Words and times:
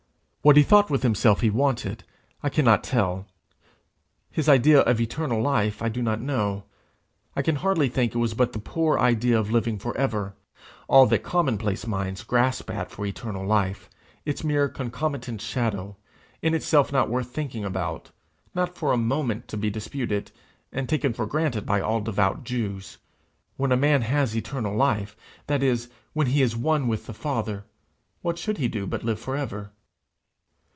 What 0.43 0.57
he 0.57 0.63
thought 0.63 0.89
with 0.89 1.03
himself 1.03 1.41
he 1.41 1.51
wanted, 1.51 2.03
I 2.41 2.49
cannot 2.49 2.83
tell: 2.83 3.27
his 4.31 4.49
idea 4.49 4.79
of 4.79 4.99
eternal 4.99 5.39
life 5.39 5.83
I 5.83 5.89
do 5.89 6.01
not 6.01 6.19
know; 6.19 6.63
I 7.35 7.43
can 7.43 7.57
hardly 7.57 7.89
think 7.89 8.15
it 8.15 8.17
was 8.17 8.33
but 8.33 8.51
the 8.51 8.57
poor 8.57 8.97
idea 8.97 9.37
of 9.37 9.51
living 9.51 9.77
for 9.77 9.95
ever, 9.95 10.33
all 10.87 11.05
that 11.05 11.21
commonplace 11.21 11.85
minds 11.85 12.23
grasp 12.23 12.71
at 12.71 12.89
for 12.89 13.05
eternal 13.05 13.45
life 13.45 13.87
its 14.25 14.43
mere 14.43 14.67
concomitant 14.67 15.41
shadow, 15.41 15.95
in 16.41 16.55
itself 16.55 16.91
not 16.91 17.07
worth 17.07 17.29
thinking 17.29 17.63
about, 17.63 18.09
not 18.55 18.75
for 18.75 18.91
a 18.93 18.97
moment 18.97 19.47
to 19.49 19.57
be 19.57 19.69
disputed, 19.69 20.31
and 20.71 20.89
taken 20.89 21.13
for 21.13 21.27
granted 21.27 21.67
by 21.67 21.81
all 21.81 22.01
devout 22.01 22.43
Jews: 22.43 22.97
when 23.57 23.71
a 23.71 23.77
man 23.77 24.01
has 24.01 24.35
eternal 24.35 24.75
life, 24.75 25.15
that 25.45 25.61
is, 25.61 25.87
when 26.13 26.25
he 26.25 26.41
is 26.41 26.57
one 26.57 26.87
with 26.87 27.07
God, 27.21 27.61
what 28.23 28.39
should 28.39 28.57
he 28.57 28.67
do 28.67 28.87
but 28.87 29.03
live 29.03 29.19
for 29.19 29.35
ever? 29.35 29.69